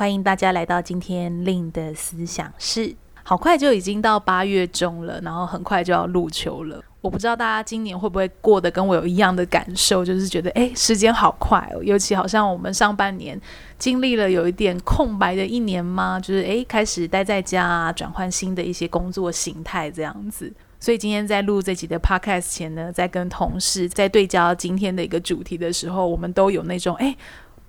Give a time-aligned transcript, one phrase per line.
[0.00, 2.96] 欢迎大家来到今天令的思想室。
[3.22, 6.82] 好快就已经到八月中了，然后很快就要入秋了。
[7.02, 11.84] 我不知道大家今年会不会过得跟我有一样的感受，就是觉得诶，时间好快哦。
[11.84, 13.38] 尤其好像我们上半年
[13.78, 20.50] 经历了有一点空白的一年嘛，就是诶，开始待在家啊，转换新的一些工作形态这样子。
[20.82, 27.14] 所以今天在录这集的 Podcast 前呢，在跟同事在对焦今天的一个主题的时候，我们都有那种诶。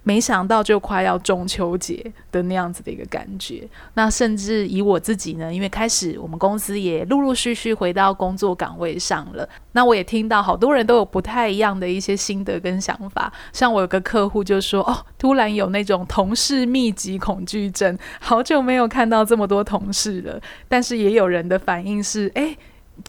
[0.03, 22.57] 没想到就快要中秋节的那样子的一个感觉，那甚至以我自己呢，因为开始我们公司也陆陆续续回到工作岗位上了，那我也听到好多人都有不太一样的一些心得跟想法，像我有个客户就说，哦，突然有那种同事密集恐惧症，好久没有看到这么多同事了，但是也有人的反应是，诶。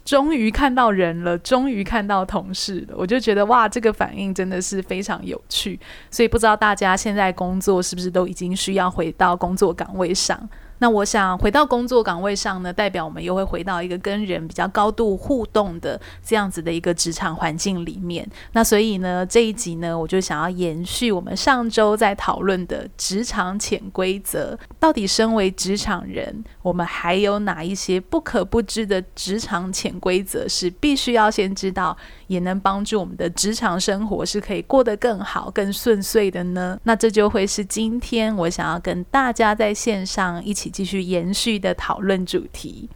[0.05, 5.79] 终于看到人了，终于看到同事了，我就觉得哇，这个反应真的是非常有趣。
[6.11, 10.48] 所以不知道大家现在工作是不是都已经需要回到工作岗位上？
[10.83, 18.28] 那我想回到工作岗位上呢，代表我们又会回到一个跟人比较高度互动的这样子的一个职场环境里面。
[18.50, 24.58] 那所以呢，这一集呢，我就想要延续我们上周在讨论的职场潜规则。
[24.80, 31.96] 到底身为职场人，我们还有哪一些不可不知的职场潜规则是必须要先知道，
[32.27, 36.77] 也能帮助我们的职场生活是可以过得更好、更顺遂的呢？
[36.83, 40.72] 那这就会是今天我想要跟大家在线上一起。
[40.73, 42.89] 继续延续的讨论主题。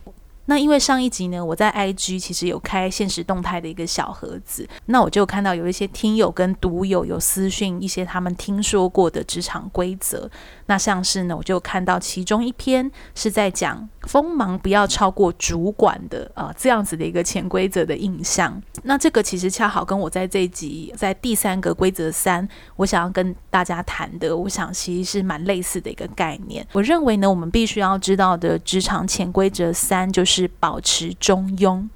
[0.48, 10.30] 那因为上一集呢，我在 IG 其实有开现实动态的一个小盒子，那我就看到有一些听友跟读友有私讯一些他们听说过的职场规则。
[10.66, 18.62] 那像是呢，我就看到其中一篇是在讲锋芒不要超过主管的呃这样子的一个潜规则的印象。
[18.82, 26.66] 那这个其实恰好跟我在这一集在第三个规则三，我想要跟大家谈的，我想其实是蛮类似的一个概念。
[26.72, 30.26] 我认为呢，我们必须要知道的职场潜规则三就。
[30.26, 31.86] 是保持中庸，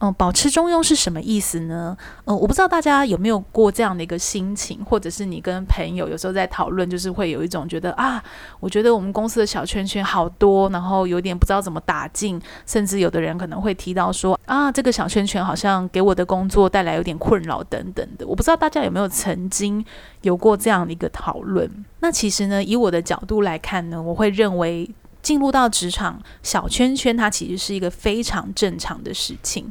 [0.00, 1.94] 嗯，保持中庸是什么意思呢？
[2.24, 8.22] 嗯，我不知道大家有没有过这样的一个心情，或者是你跟朋友有时候在讨论，就是会有一种觉得啊，
[8.60, 18.26] 我觉得我们公司的小圈圈好多，然后有点不知道怎么打进，甚至有的人可能会提到说啊，这个小圈圈好像给我的工作带来有点困扰等等的。
[18.26, 19.84] 我不知道大家有没有曾经
[20.22, 21.70] 有过这样的一个讨论？
[22.00, 24.90] 那其实呢，以我的角度来看呢，我会认为。
[25.22, 29.70] 进入到职场小圈圈，它其实是一个非常正常的事情。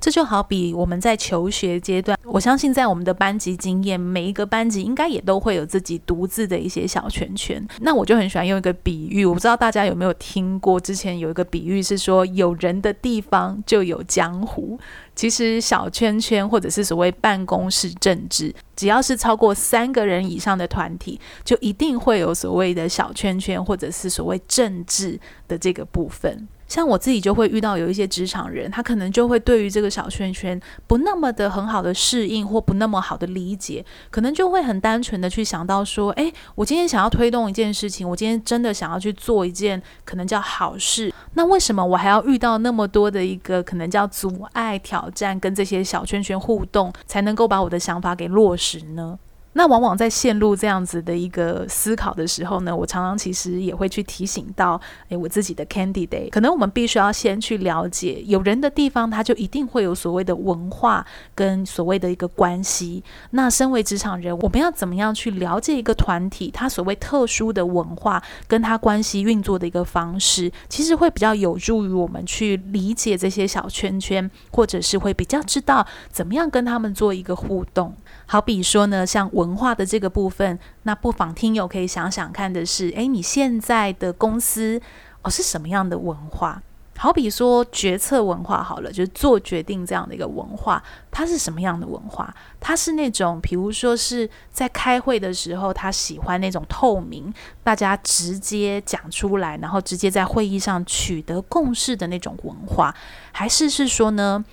[0.00, 7.62] 这就好比我们在求学阶段，我相信在我们的班级经验，每一个班级应该也都会有自己独自的一些小圈圈。
[7.80, 14.78] 那我就很喜欢用一个比喻，我不知道大家有没有听过，之前有一个比喻是说，有人的地方就有江湖。
[15.14, 26.48] 其实小圈圈或者是所谓办公室政治，只要是超过三个人以上的团体，就一定会有所谓的小圈圈或者是所谓政治的这个部分。
[26.70, 49.18] 像我自己就会遇到有一些职场人，他可能就会对于这个小圈圈不那么的很好的适应，或不那么好的理解，可能就会很单纯的去想到说，诶，我今天想要推动一件事情，我今天真的想要去做一件可能叫好事，那为什么我还要遇到那么多的一个可能叫阻碍、挑战，跟这些小圈圈互动，才能够把我的想法给落实呢？
[49.52, 63.02] 那往往在陷入这样子的一个思考的时候呢，我常常其实也会去提醒到，诶，我自己的 candidate，可能我们必须要先去了解，有人的地方，他就一定会有所谓的文化跟所谓的一个关系。
[63.30, 77.92] 那身为职场人，我们要怎么样去了解一个团体，他所谓特殊的文化跟他关系运作的一个方式，其实会比较有助于我们去理解这些小圈圈，或者是会比较知道怎么样跟他们做一个互动。
[78.26, 84.80] 好比说呢，像文化的这个部分，那不妨听友可以想想看的是，诶，你现在的公司
[85.22, 86.62] 哦是什么样的文化？
[86.96, 92.34] 好比说决策文化好了，就是做决定这样的一个文化，它是什么样的文化？
[92.60, 97.32] 它是那种，比如说是在开会的时候，他喜欢那种透明，
[97.64, 102.94] 大家直接讲出来，然后直接在会议上取得共识的那种文化，
[103.32, 104.44] 还是是说呢？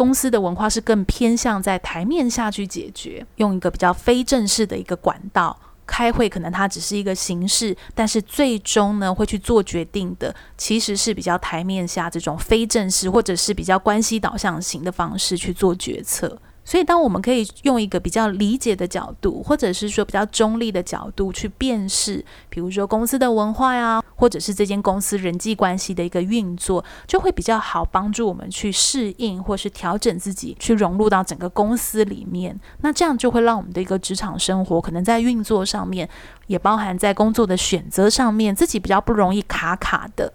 [0.00, 5.54] 公司的文化是更偏向在台面下去解决，用一个比较非正式的一个管道，
[5.86, 16.40] 开会可能它只是一个形式，但是最终呢会去做决定的，其实是比较台面下这种非正式或者是比较关系导向型的方式去做决策。
[16.70, 32.56] 所以，当我们可以用一个比较理解的角度，或者是说比较中立的角度去辨识，比如说公司的文化呀，或者是这间公司人际关系的一个运作，就会比较好帮助我们去适应或是调整自己，去融入到整个公司里面。
[32.82, 36.08] 那这样就会让我们的一个职场生活，可能在运作上面，
[36.46, 40.32] 也包含在工作的选择上面，自己比较不容易卡卡的。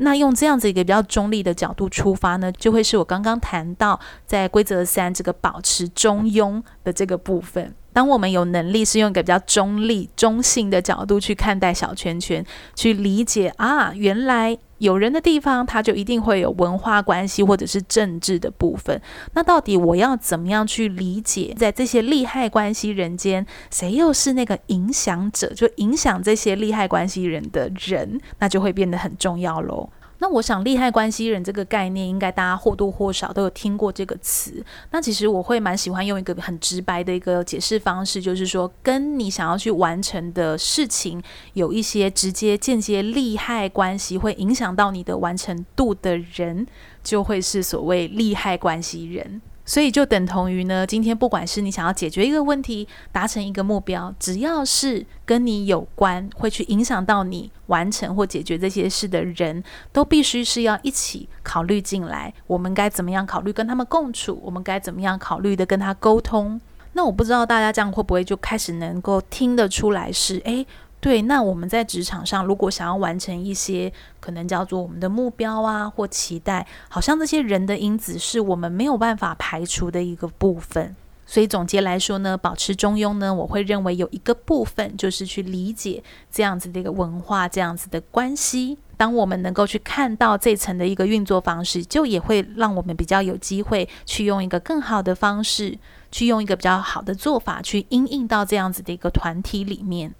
[0.00, 7.74] 那用这样子一个比较中立的角度出发呢，就会是我刚刚谈到在规则三这个保持中庸的这个部分。
[7.92, 12.44] 当我们有能力是用一个比较中立、中性的角度去看待小圈圈，
[12.76, 19.00] 去理解啊，原来有人的地方，它就一定会有文化关系或者是政治的部分。
[19.34, 29.90] 那到底我要怎么样去理解，在这些利害关系人间，谁又是那个影响者，就影响这些利害关系人的人，那就会变得很重要喽。
[30.20, 34.64] 那我想，利害关系人这个概念，应该大家或多或少都有听过这个词。
[34.90, 41.22] 那其实我会蛮喜欢用一个很直白的一个解释方式，就是说，跟你想要去完成的事情
[41.52, 46.66] 有一些直接、间接利害关系，会影响到你的完成度的人，
[47.04, 49.40] 就会是所谓利害关系人。
[49.68, 59.62] 所以就等同于呢，今天不管是你想要解决一个问题，达成一个目标，只要是跟你有关，会去影响到你完成或解决这些事的人，
[59.92, 62.32] 都必须是要一起考虑进来。
[62.46, 64.40] 我们该怎么样考虑跟他们共处？
[64.42, 66.58] 我们该怎么样考虑的跟他沟通？
[66.94, 70.66] 那我不知道大家这样会不会就开始能够听得出来是，诶。
[71.00, 80.96] 对，那我们在职场上，如果想要完成一些可能叫做我们的目标啊或期待，好像这些人的因子是我们没有办法排除的一个部分。
[81.24, 86.02] 所以总结来说呢，保持中庸呢，我会认为有一个部分就是去理解
[86.32, 88.78] 这样子的一个文化，这样子的关系。
[88.96, 95.78] 当我们能够去看到这层的一个运作方式，就也会让我们比较有机会去用一个更好的方式，
[96.10, 100.14] 去用一个比较好的做法去应应到这样子的一个团体里面。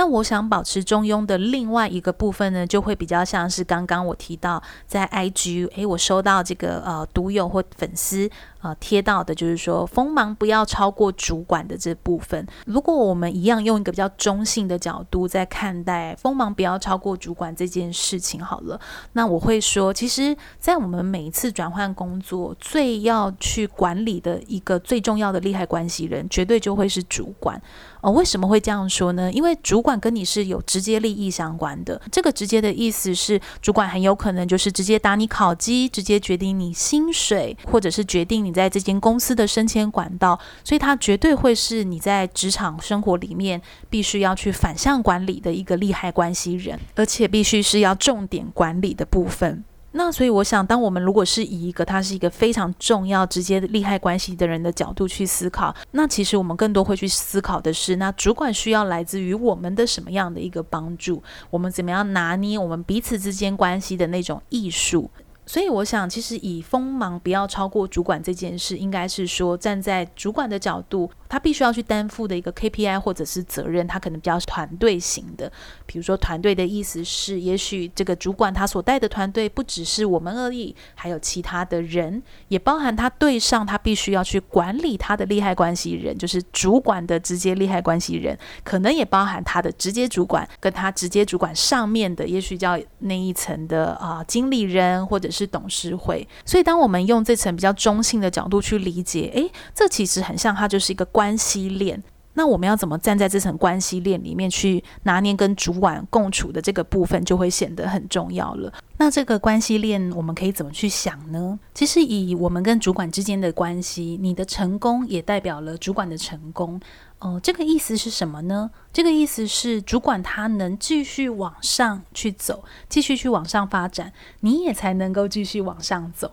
[0.00, 8.30] 那我想保持中庸的另外一个部分呢，就会比较像是刚刚我提到在 IG，诶，我收到这个呃读友或粉丝。
[8.62, 12.46] 呃，贴到的就是说，锋芒不要超过主管的这部分。
[12.66, 18.78] 如果我们一样用一个比较中性的角度在看待锋芒不要超过主管这件事情，好了，
[19.14, 27.58] 那我会说，其实，在我们每一次转换工作，最要去管理的一个最重要的利害关系人，绝对就会是主管。
[28.02, 29.32] 哦，为什么会这样说呢？
[29.32, 32.00] 因为主管跟你是有直接利益相关的。
[32.12, 38.50] 这个直接的意思是，主管很有可能就是直接打你考绩，直接决定你薪水，或者是决定你。
[38.50, 49.64] 在这间公司的升迁管道，所以它绝对会是你在职场生活里面必须要去反向管理的一个利害关系人，而且必须是要重点管理的部分。
[49.92, 61.22] 那所以我想，当我们如果是以一个他是一个非常重要、直接的利害关系的人的角度去思考，那其实我们更多会去思考的是，那主管需要来自于我们的什么样的一个帮助？
[61.50, 65.10] 我们怎么样拿捏我们彼此之间关系的那种艺术？
[65.50, 71.10] 所以我想，其实以锋芒不要超过主管这件事，应该是说站在主管的角度。
[71.28, 75.50] 他必须要去担负的一个 KPI 或者是责任，他可能比较是团队型的。
[75.86, 96.26] 比如说，团队的意思是，也许这个主管他所带的团队不只是我们而已，还有其他的人，也包含他对上他必须要去管理他的利害关系人，就是主管的直接利害关系人，可能也包含他的直接主管跟他直接主管上面的，也许叫那一层的啊、经理人或者是是董事会。
[96.46, 101.06] 所以，当我们用这层比较中性的角度去理解，诶，这其实很像，它就是一个。
[101.12, 102.00] 关系链，
[102.34, 108.72] 那我们要怎么站在这层关系链里面去拿捏跟主管共处的这个部分，就会显得很重要了。
[108.98, 111.58] 那这个关系链我们可以怎么去想呢？
[111.74, 116.80] 其实以我们跟主管之间的关系，你的成功也代表了主管的成功。
[117.18, 118.70] 哦、呃，这个意思是什么呢？
[118.92, 126.32] 这个意思是主管他能继续往上去走，继续去往上发展，你也才能够继续往上走。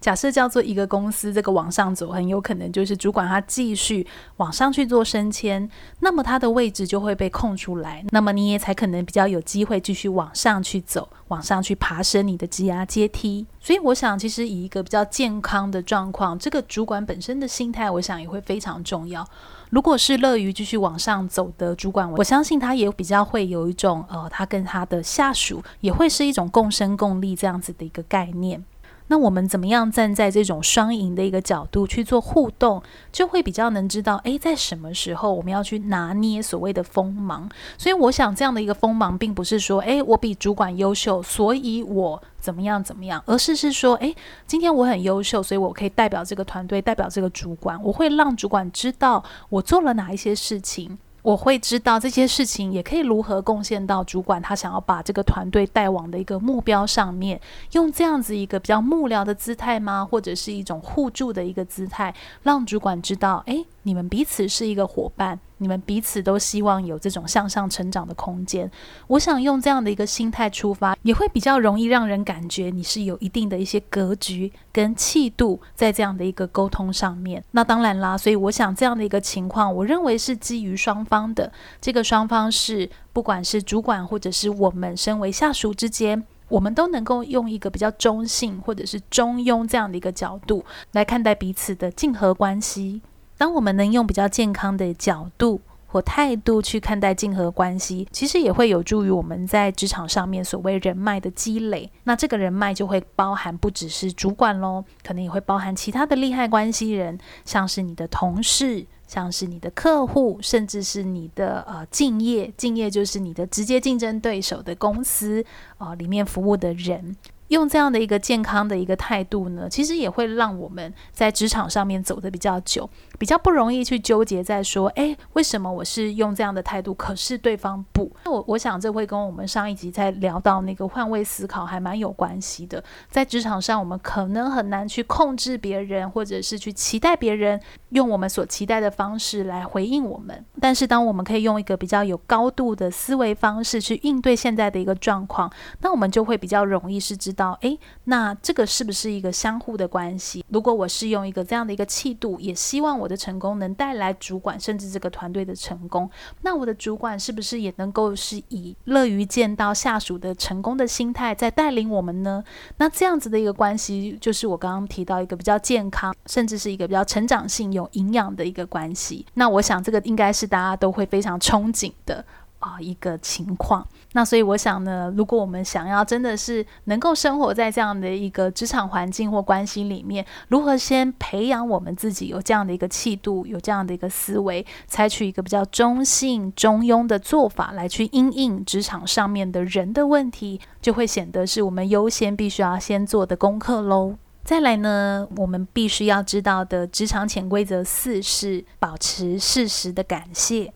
[0.00, 5.68] 假设叫做一个公司，这个往上走，很有可能就是主管他继续往上去做升迁，
[6.00, 13.46] 那么他的位置就会被空出来，那么你也才可能比较有机会继续往上去走，往上去爬升你的职涯阶梯。
[13.58, 19.26] 所以我想，其实以一个比较健康的状况，这个主管本身的心态，我想也会非常重要。
[19.70, 28.64] 如果是乐于继续往上走的主管，我相信他也比较会有一种呃，他跟他的下属也会是一种共生共利这样子的一个概念。
[29.08, 32.82] 那我们怎么样站在这种双赢的一个角度去做互动，
[33.12, 37.48] 就会比较能知道，诶，在什么时候我们要去拿捏所谓的锋芒。
[37.78, 44.14] 所以我想这样的一个锋芒，并不是说，诶，我比主管优秀，所以我怎么样怎么样，而是是说，诶，
[44.46, 50.98] 今天我很优秀，所以我可以代表这个团队，代表这个主管，我会让主管知道我做了哪一些事情。
[51.26, 57.40] 我会知道这些事情也可以如何贡献到主管他想要把这个团队带往的一个目标上面，
[57.72, 60.06] 用这样子一个比较幕僚的姿态吗？
[60.08, 62.14] 或者是一种互助的一个姿态，
[62.44, 65.38] 让主管知道，诶，你们彼此是一个伙伴。
[65.58, 68.70] 你们彼此都希望有这种向上成长的空间。
[69.06, 77.42] 我想用这样的一个心态出发，也会比较容易让人感觉你是有一定的一些格局跟气度在这样的一个沟通上面。
[77.52, 81.50] 那当然啦，所以我想这样的一个情况，我认为是基于双方的。
[81.80, 90.62] 这个双方是不管是主管或者是我们身为下属之间，我们都能够用一个比较中性或者是中庸这样的一个角度
[90.92, 93.00] 来看待彼此的竞合关系。
[93.38, 101.90] 当我们能用比较健康的角度或态度去看待竞合关系，其实也会有助于我们在职场上面所谓人脉的积累。
[102.04, 115.44] 那这个人脉就会包含不只是主管喽，可能也会包含其他的利害关系人，像是你的同事，像是你的客户，甚至是你的呃敬业，敬业就是你的直接竞争对手的公司
[115.78, 117.16] 啊、里面服务的人。
[117.48, 122.88] 用这样的一个健康的一个态度呢，其实也会让我们在职场上面走得比较久，
[123.18, 128.10] 比较不容易去纠结在说，诶，为什么我是用这样的态度，可是对方不？
[128.24, 132.82] 那我我想这会跟我们上一集在聊到那个换位思考还蛮有关系的。
[133.08, 137.60] 在职场上，我们可能很难去控制别人，或者是去期待别人
[137.90, 140.44] 用我们所期待的方式来回应我们。
[140.60, 145.50] 但是，当我们可以用一个比较有高度的思维方式去应对现在的一个状况，
[145.80, 150.44] 那我们就会比较容易是知到，诶，那这个是不是一个相互的关系？
[150.48, 156.10] 如果我是用一个这样的一个气度，也希望我的成功能带来主管甚至这个团队的成功，
[156.42, 162.42] 那我的主管是不是也能够是以乐于见到下属的成功的心态在带领我们呢？
[162.78, 169.26] 那这样子的一个关系，就是我刚刚提到一个比较健康，甚至是一个比较成长性、有营养的一个关系。
[169.34, 172.24] 那我想这个应该是大家都会非常憧憬的。
[172.66, 173.86] 啊，一个情况。
[174.14, 194.16] 那所以我想呢，如果我们想要真的是能够生活在这样的一个职场环境或关系里面，如何先培养我们自己有这样的一个气度，有这样的一个思维，采取一个比较中性、中庸的做法来去因应职场上面的人的问题，就会显得是我们优先必须要先做的功课喽。
[194.42, 200.72] 再来呢，我们必须要知道的职场潜规则四是保持适时的感谢。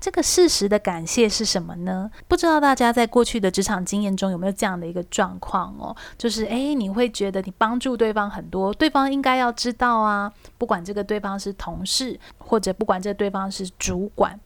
[0.00, 2.10] 这个事实的感谢是什么呢？
[2.28, 5.96] 不知道大家在过去的职场经验中有没有这样的一个状况哦？
[6.18, 14.38] 就是诶，你会觉得你帮助对方很多，对方应该要知道啊，不管这个对方是同事，或者不管这对方是主管。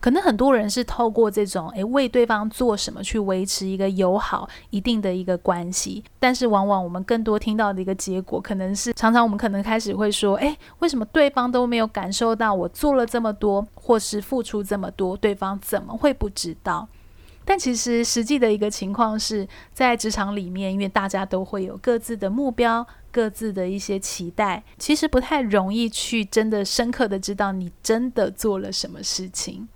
[0.00, 16.88] 可能很多人是透过这种诶，为对方做什么去维持一个友好一定的一个关系，但是往往我们更多听到的一个结果，可能是常常我们可能开始会说，诶，为什么对方都没有感受到我做了这么多，或是付出这么多，对方怎么会不知道？
[17.44, 29.66] 但其实实际的一个情况是在职场里面，因为大家都会有各自的目标，各自的一些期待，其实不太容易去真的深刻的知道你真的做了什么事情。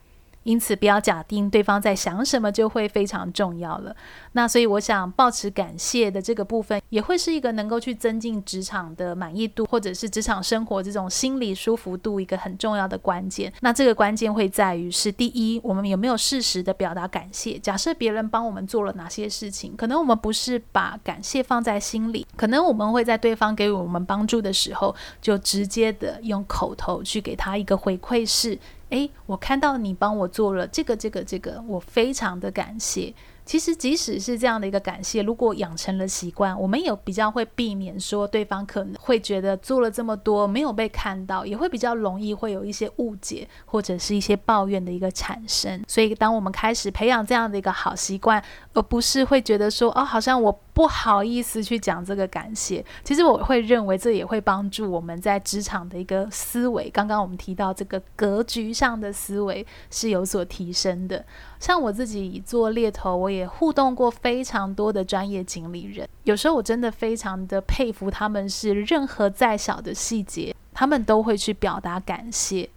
[0.44, 3.94] 因此，不要假定对方在想什么就会非常重要了。
[4.32, 13.52] 那所以，我想保持感谢的这个部分，也会是一个能够去增进职场的满意度，或者是职场生活这种心理舒服度一个很重要的关键。
[13.60, 17.58] 那这个关键会在于是：第一，我们有没有适时的表达感谢？
[17.58, 28.58] 假设别人帮我们做了哪些事情，可能我们不是把感谢放在心里，可能我们会在对方给我们帮助的时候，就直接的用口头去给他一个回馈式。
[28.92, 33.12] 诶，我看到你帮我做了这个、这个、这个，我非常的感谢。
[33.44, 45.82] 其实，即使是这样的一个感谢，如果养成了习惯，我们也比较会避免说对方可能会觉得做了这么多没有被看到，也会比较容易会有一些误解或者是一些抱怨的一个产生。
[45.88, 48.40] 所以，当我们开始培养这样的一个好习惯，
[48.74, 52.84] 而不是会觉得说哦，好像我不好意思去讲这个感谢。
[53.04, 56.88] 其实，我会认为这也会帮助我们在职场的一个思维。
[56.90, 61.24] 刚刚我们提到这个格局上的思维是有所提升的。
[61.60, 66.08] 像我自己做猎头，我也互动过非常多的专业经理人。
[66.24, 72.68] 有时候我真的非常的佩服他们，是任何再小的细节，他们都会去表达感谢。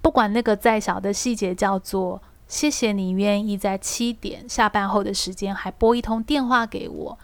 [0.00, 7.18] 不管那个再小的细节叫做谢谢你愿意在七点下班后的时间还拨一通电话给我，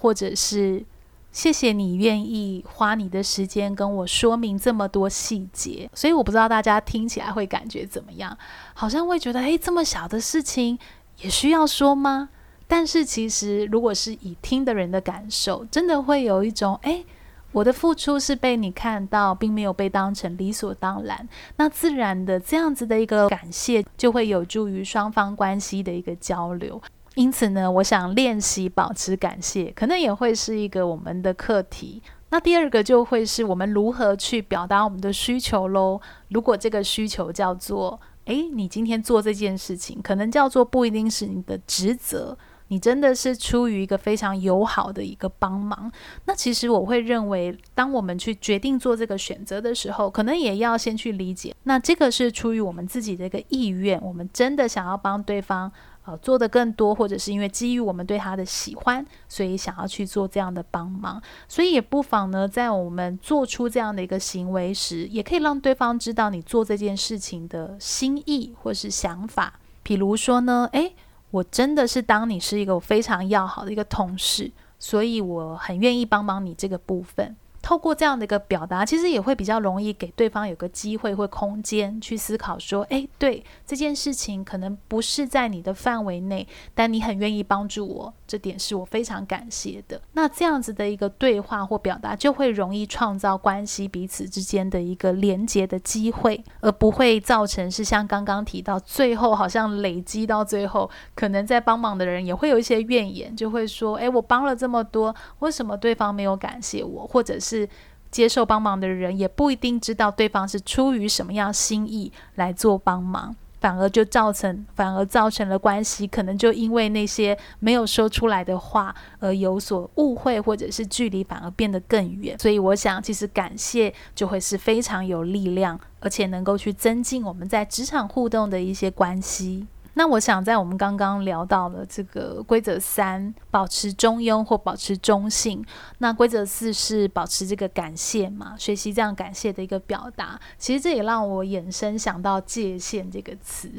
[0.00, 0.84] 或者是
[1.30, 5.88] 谢谢你愿意花你的时间跟我说明这么多细节。
[5.94, 8.36] 所以我不知道大家听起来会感觉怎么样？
[8.74, 10.78] 好像会觉得，诶，这么小的事情
[11.18, 12.30] 也需要说吗？
[12.66, 17.04] 但是其实，如果是以听的人的感受，真的会有一种，诶。
[17.52, 21.28] 我的付出是被你看到，并没有被当成理所当然。
[21.56, 26.80] 那自然的这样子的一个感谢，就会有助于双方关系的一个交流。
[27.14, 32.02] 因此呢，我想练习保持感谢，可能也会是一个我们的课题。
[32.30, 36.00] 那第二个就会是我们如何去表达我们的需求喽。
[36.28, 42.38] 如果这个需求叫做，诶，你今天做这件事情，可能叫做不一定是你的职责。
[42.68, 45.90] 你真的是出于一个非常友好的一个帮忙，
[46.26, 55.72] 那其实我会认为，当我们去决定做这个选择的时候，可能也要先去理解，那这个是出于我们自己的一个意愿，我们真的想要帮对方，
[56.04, 70.94] 呃，做得更多，或者是因为基于我们对他的喜欢，所以想要去做这样的帮忙，所以也不妨呢，在我们做出这样的一个行为时，也可以让对方知道你做这件事情的心意或是想法，比如说呢，诶。
[71.32, 77.36] 我真的是当你是一个非常要好的一个同事，所以我很愿意帮帮你这个部分。
[77.62, 107.68] 透过这样的一个表达，其实也会比较容易给对方有个机会或空间去思考，说：“诶，对这件事情可能不是在你的范围内，但你很愿意帮助我，这点是我非常感谢的。”那这样子的一个对话或表达，就会容易创造关系彼此之间的一个连接的机会，而不会造成是像刚刚提到，最后好像累积到最后，可能在帮忙的人也会有一些怨言，就会说：“诶，我帮了这么多，为什么对方没有感谢我？”或者是是
[108.10, 122.38] 接受帮忙的人也不一定知道对方是出于什么样心意来做帮忙，反而就造成反而造成了关系可能就因为那些没有说出来的话而有所误会，或者是距离反而变得更远。
[122.38, 129.66] 所以我想，其实感谢就会是非常有力量，而且能够去增进我们在职场互动的一些关系。
[129.94, 135.64] 那我想，在我们刚刚聊到了这个规则三，保持中庸或保持中性。
[135.98, 140.40] 那规则四是保持这个感谢嘛，学习这样感谢的一个表达。
[140.58, 143.70] 其实这也让我衍生想到界限这个词。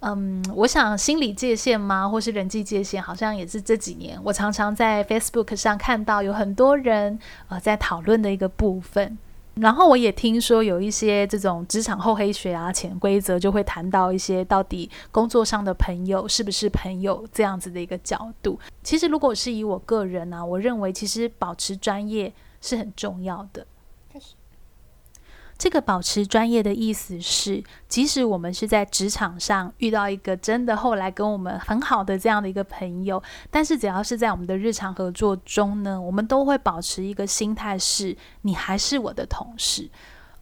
[0.00, 9.18] 嗯，我想心理界限吗，或是人际界限，好像也是这几年我常常在 Facebook 上看到有很多人呃在讨论的一个部分。
[9.60, 18.58] 然后我也听说有一些这种职场厚黑学啊、潜规则，就会谈到一些到底工作上的朋友是不是朋友这样子的一个角度。
[18.82, 23.66] 其实如果是以我个人、啊，我认为其实保持专业是很重要的。
[25.58, 39.90] 这个保持专业的意思是，即使我们是在职场上遇到一个真的后来跟我们很好的这样的一个朋友，但是只要是在我们的日常合作中呢，我们都会保持一个心态是，你还是我的同事。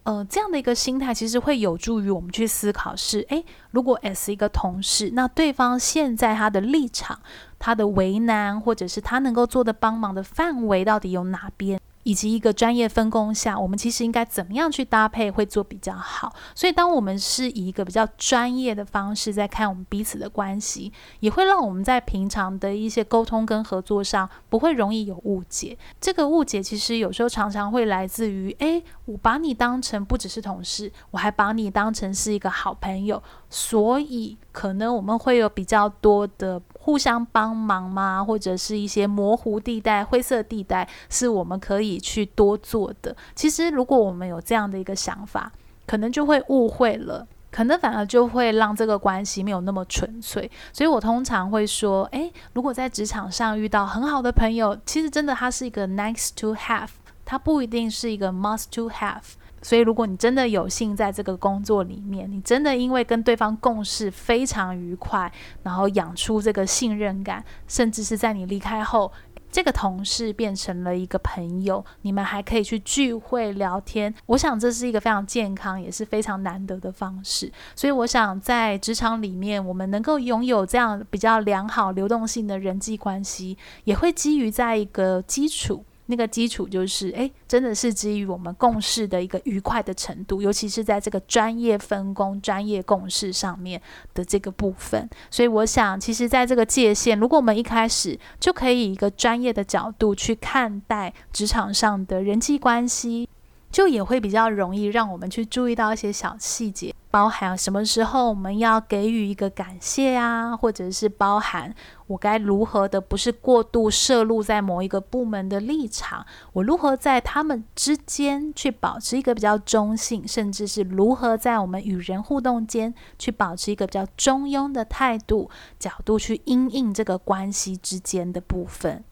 [0.03, 7.19] 呃，这样的一个心态其实会有助于我们去思考是，诶，如果 S 一个同事，那对方现在他的立场、
[7.59, 11.77] 他的为难，或者是他能够做的帮忙的范围到底有哪边？
[12.07, 16.33] 以及一个专业分工下，我们其实应该怎么样去搭配会做比较好？
[16.55, 25.77] 所以，当我们是以一个比较专业的方式在看我们彼此的关系，也会让我们在平常的一些沟通跟合作上不会容易有误解。
[25.99, 36.59] 这个误解其实有时候常常会来自于：诶，我把你当成不只是同事，我还把你当成是一个好朋友，所以可能我们会有比较多的。
[36.79, 38.23] 互相帮忙吗？
[38.23, 43.13] 或者是一些模糊地带、灰色地带，是我们可以去多做的。
[43.35, 45.51] 其实，如果我们有这样的一个想法，
[45.85, 50.49] 可能就会误会了，可能反而就会让这个关系没有那么纯粹。
[50.71, 56.87] 所以我通常会说，诶，如果在职场上遇到很好的朋友，其实真的他是一个 nice to have，
[57.25, 59.33] 他不一定是一个 must to have。
[59.61, 65.31] 所以，如果你真的有幸在这个工作里面，你真的因为跟对方共事非常愉快，
[65.63, 69.11] 然后养出这个信任感，甚至是在你离开后，
[69.51, 74.13] 这个同事变成了一个朋友，你们还可以去聚会聊天。
[74.27, 77.51] 我想这是一个非常健康，也是非常难得的方式。
[77.75, 85.83] 所以，我想在职场里面，我们能够拥有这样比较良好流动性的人际关系，也会基于在一个基础。
[86.07, 93.81] 那个基础就是，诶，真的是基于我们共事的一个愉快的程度，尤其是在这个专业分工、专业共事上面
[94.13, 95.09] 的这个部分。
[95.29, 103.27] 所以，我想，其实在这个界限，如果我们一开始就可以以一个专业的角度去看待职场上的人际关系，
[103.71, 111.73] 就也会比较容易让我们去注意到一些小细节，包含什么时候我们要给予一个感谢啊，或者是包含
[112.07, 129.03] 我该如何的不是过度摄入在某一个部门的立场，我如何在他们之间去保持一个比较中性，甚至是如何在我们与人互动间去保持一个比较中庸的态度角度去因应这个关系之间的部分。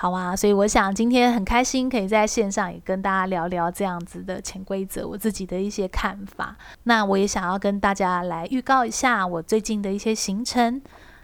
[0.00, 6.56] 好啊，所以我想今天很开心可以在线上也跟大家聊聊这样子的潜规则，我自己的一些看法。
[6.84, 10.80] 那我也想要跟大家来预告一下我最近的一些行程。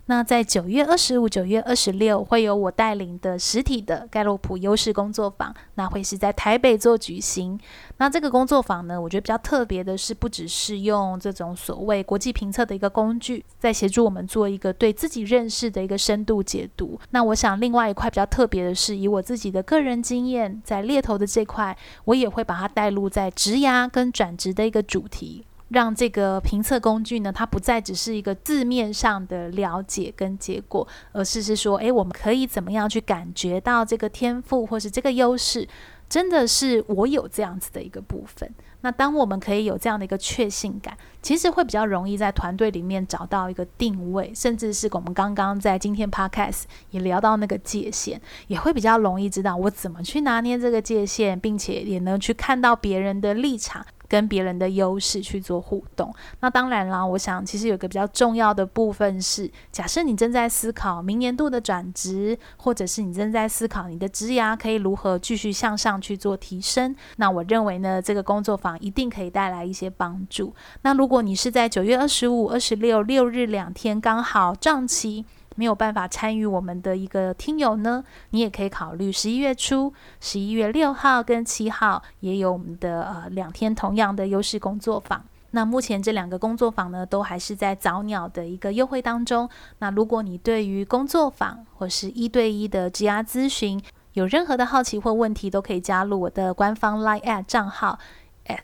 [0.08, 7.58] 那在九月二十五、九月二十六会有我带领的实体的盖洛普优势工作坊，那会是在台北做举行。
[7.96, 17.00] 那这个工作坊呢，我觉得比较特别的是，不只是用这种所谓国际评测的一个工具，在协助我们做一个对自己认识的一个深度解读。
[17.10, 25.44] 那我想另外一块比较特别的是，以我自己的个人经验，在猎头的这块，我也会把它带入在职涯跟转职的一个主题。
[25.68, 35.68] 让这个评测工具呢，它不再只是一个字面上的了解跟结果，而是是说，诶，我们可以怎么样去感觉到这个天赋或是这个优势，
[36.08, 38.48] 真的是我有这样子的一个部分。
[38.82, 53.84] 那当我们可以有这样的一个确信感，其实会比较容易在团队里面找到一个定位，甚至是我们刚刚在今天 Podcast 也聊到那个界限，也会比较容易知道我怎么去拿捏这个界限，并且也能去看到别人的立场。
[54.08, 57.04] 跟别人的优势去做互动，那当然啦。
[57.06, 70.54] 我想其实有个比较重要的部分是，假设你正在思考明年度的转职，或者是你正在思考你的职涯可以如何继续向上去做提升，那我认为呢，这个工作坊一定可以带来一些帮助。
[70.82, 75.24] 那如果你是在九月二十五、二十六六日两天刚好撞期，
[75.56, 85.24] 没有办法参与我们的一个听友呢，你也可以考虑十一月初，十一月六号跟七号也有我们的呃两天同样的优势工作坊。
[85.52, 89.48] 那目前这两个工作坊呢，都还是在早鸟的一个优惠当中。
[89.78, 97.98] 那如果你对于工作坊或是一对一的职涯咨询有任何的好奇或问题，都可以加入我的官方 LINE@ 账号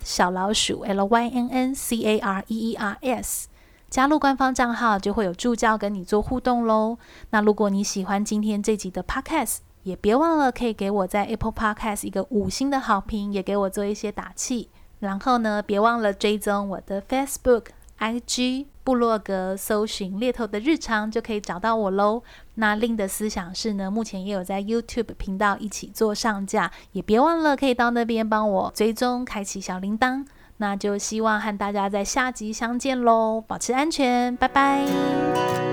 [0.04, 3.48] 小老鼠 L Y N N C A R E E R S。
[3.92, 6.96] 加入官方账号就会有助教跟你做互动喽。
[7.28, 14.70] 那如果你喜欢今天这集的 Podcast，也别忘了可以给我在 Apple Podcast 一个五星的好评，也给我做一些打气。
[15.00, 17.66] 然后呢，别忘了追踪我的 Facebook、
[17.98, 22.22] IG、部落格，搜寻猎头的日常就可以找到我喽。
[22.54, 30.24] 那 Lynne 的思想是呢，目前也有在 YouTube 频道一起做上架，也别忘了可以到那边帮我追踪，开启小铃铛。
[30.62, 35.71] 那就希望和大家在下集相见喽，保持安全，拜拜。